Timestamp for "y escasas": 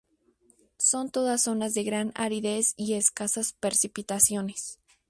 2.75-3.53